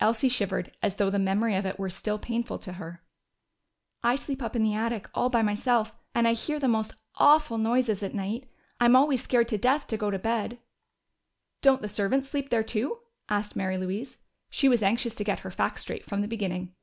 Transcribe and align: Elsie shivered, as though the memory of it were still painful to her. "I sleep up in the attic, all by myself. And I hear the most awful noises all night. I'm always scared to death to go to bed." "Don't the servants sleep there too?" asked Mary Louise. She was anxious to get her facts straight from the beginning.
Elsie 0.00 0.28
shivered, 0.28 0.72
as 0.82 0.96
though 0.96 1.10
the 1.10 1.16
memory 1.20 1.54
of 1.54 1.64
it 1.64 1.78
were 1.78 1.88
still 1.88 2.18
painful 2.18 2.58
to 2.58 2.72
her. 2.72 3.04
"I 4.02 4.16
sleep 4.16 4.42
up 4.42 4.56
in 4.56 4.64
the 4.64 4.74
attic, 4.74 5.08
all 5.14 5.30
by 5.30 5.42
myself. 5.42 5.94
And 6.12 6.26
I 6.26 6.32
hear 6.32 6.58
the 6.58 6.66
most 6.66 6.92
awful 7.14 7.56
noises 7.56 8.02
all 8.02 8.10
night. 8.10 8.48
I'm 8.80 8.96
always 8.96 9.22
scared 9.22 9.46
to 9.46 9.56
death 9.56 9.86
to 9.86 9.96
go 9.96 10.10
to 10.10 10.18
bed." 10.18 10.58
"Don't 11.62 11.80
the 11.82 11.86
servants 11.86 12.28
sleep 12.28 12.50
there 12.50 12.64
too?" 12.64 12.98
asked 13.28 13.54
Mary 13.54 13.78
Louise. 13.78 14.18
She 14.50 14.68
was 14.68 14.82
anxious 14.82 15.14
to 15.14 15.22
get 15.22 15.38
her 15.46 15.52
facts 15.52 15.82
straight 15.82 16.04
from 16.04 16.20
the 16.20 16.26
beginning. 16.26 16.74